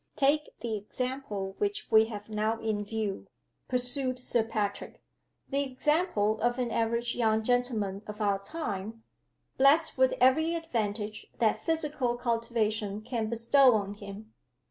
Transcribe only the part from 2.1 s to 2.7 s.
now